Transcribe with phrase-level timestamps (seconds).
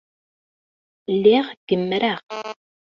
[1.15, 2.19] Lliɣ gemmreɣ.